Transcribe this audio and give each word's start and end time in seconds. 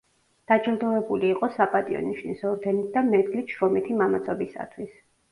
დაჯილდოვებული 0.51 1.27
იყო 1.33 1.49
„საპატიო 1.57 1.99
ნიშნის“ 2.05 2.41
ორდენით 2.51 2.87
და 2.95 3.03
მედლით 3.09 3.53
„შრომითი 3.57 3.99
მამაცობისათვის“. 3.99 4.97